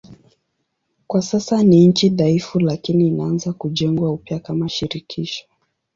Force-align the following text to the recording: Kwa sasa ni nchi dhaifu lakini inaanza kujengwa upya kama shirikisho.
Kwa 1.07 1.21
sasa 1.21 1.63
ni 1.63 1.87
nchi 1.87 2.09
dhaifu 2.09 2.59
lakini 2.59 3.07
inaanza 3.07 3.53
kujengwa 3.53 4.11
upya 4.11 4.39
kama 4.39 4.69
shirikisho. 4.69 5.45